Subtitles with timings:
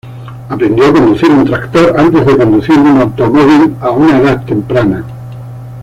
[0.49, 5.05] Aprendió a conducir un tractor antes de conducir un automóvil a una edad temprana.